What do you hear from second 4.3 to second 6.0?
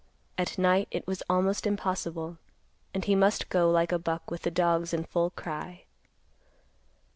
with the dogs in full cry.